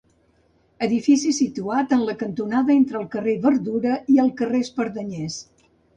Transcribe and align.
Edifici 0.85 1.33
situat 1.39 1.93
en 1.97 2.01
la 2.07 2.15
cantonada 2.23 2.75
entre 2.77 2.99
el 3.01 3.07
carrer 3.17 3.35
Verdura 3.45 3.99
i 4.15 4.19
el 4.25 4.33
carrer 4.41 4.63
Espardenyers. 4.69 5.37